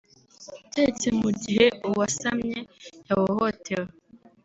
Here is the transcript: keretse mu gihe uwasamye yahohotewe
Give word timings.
keretse 0.71 1.07
mu 1.21 1.29
gihe 1.41 1.65
uwasamye 1.87 2.57
yahohotewe 3.07 3.89